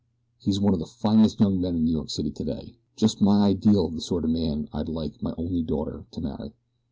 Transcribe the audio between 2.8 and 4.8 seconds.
just my ideal of the sort of man